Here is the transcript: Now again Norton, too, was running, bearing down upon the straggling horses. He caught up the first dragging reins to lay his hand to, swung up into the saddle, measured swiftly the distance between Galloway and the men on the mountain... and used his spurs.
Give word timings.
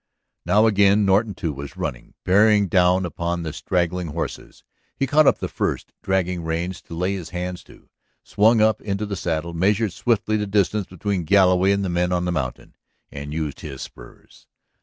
Now 0.47 0.65
again 0.65 1.05
Norton, 1.05 1.35
too, 1.35 1.53
was 1.53 1.77
running, 1.77 2.15
bearing 2.23 2.67
down 2.67 3.05
upon 3.05 3.43
the 3.43 3.53
straggling 3.53 4.07
horses. 4.07 4.63
He 4.95 5.05
caught 5.05 5.27
up 5.27 5.37
the 5.37 5.47
first 5.47 5.93
dragging 6.01 6.41
reins 6.43 6.81
to 6.81 6.95
lay 6.95 7.13
his 7.13 7.29
hand 7.29 7.63
to, 7.65 7.87
swung 8.23 8.61
up 8.61 8.81
into 8.81 9.05
the 9.05 9.15
saddle, 9.15 9.53
measured 9.53 9.93
swiftly 9.93 10.37
the 10.37 10.47
distance 10.47 10.87
between 10.87 11.23
Galloway 11.25 11.71
and 11.71 11.85
the 11.85 11.89
men 11.89 12.11
on 12.11 12.25
the 12.25 12.31
mountain... 12.31 12.73
and 13.11 13.31
used 13.31 13.59
his 13.59 13.83
spurs. 13.83 14.47